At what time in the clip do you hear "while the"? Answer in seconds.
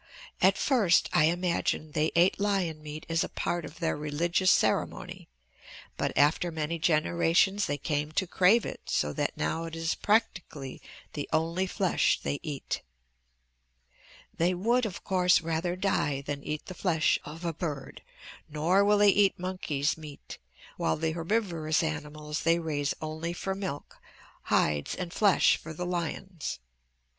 20.77-21.11